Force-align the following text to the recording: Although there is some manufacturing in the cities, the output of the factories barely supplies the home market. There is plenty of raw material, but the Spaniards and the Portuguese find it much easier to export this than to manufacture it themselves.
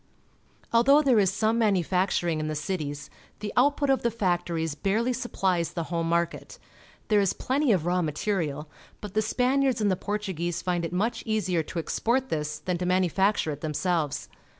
Although 0.73 1.03
there 1.03 1.19
is 1.19 1.31
some 1.31 1.59
manufacturing 1.59 2.39
in 2.39 2.47
the 2.47 2.55
cities, 2.55 3.07
the 3.37 3.53
output 3.55 3.91
of 3.91 4.01
the 4.01 4.09
factories 4.09 4.73
barely 4.73 5.13
supplies 5.13 5.73
the 5.73 5.83
home 5.93 6.09
market. 6.09 6.57
There 7.09 7.19
is 7.21 7.33
plenty 7.33 7.71
of 7.71 7.85
raw 7.85 8.01
material, 8.01 8.67
but 8.99 9.13
the 9.13 9.21
Spaniards 9.21 9.79
and 9.79 9.91
the 9.91 9.95
Portuguese 9.95 10.59
find 10.63 10.83
it 10.83 10.91
much 10.91 11.21
easier 11.27 11.61
to 11.61 11.77
export 11.77 12.29
this 12.29 12.57
than 12.57 12.79
to 12.79 12.85
manufacture 12.87 13.51
it 13.51 13.61
themselves. 13.61 14.27